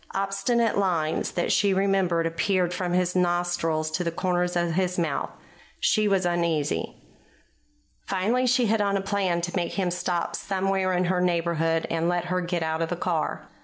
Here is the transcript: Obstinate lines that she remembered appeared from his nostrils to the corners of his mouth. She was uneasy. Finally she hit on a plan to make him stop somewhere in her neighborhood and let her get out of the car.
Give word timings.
Obstinate 0.15 0.79
lines 0.79 1.29
that 1.33 1.51
she 1.51 1.75
remembered 1.75 2.25
appeared 2.25 2.73
from 2.73 2.93
his 2.93 3.15
nostrils 3.15 3.91
to 3.91 4.03
the 4.03 4.09
corners 4.09 4.55
of 4.55 4.71
his 4.71 4.97
mouth. 4.97 5.29
She 5.79 6.07
was 6.07 6.25
uneasy. 6.25 6.95
Finally 8.07 8.47
she 8.47 8.65
hit 8.65 8.81
on 8.81 8.97
a 8.97 9.01
plan 9.01 9.41
to 9.41 9.55
make 9.55 9.73
him 9.73 9.91
stop 9.91 10.35
somewhere 10.35 10.91
in 10.93 11.05
her 11.05 11.21
neighborhood 11.21 11.85
and 11.91 12.09
let 12.09 12.25
her 12.33 12.41
get 12.41 12.63
out 12.63 12.81
of 12.81 12.89
the 12.89 12.95
car. 12.95 13.47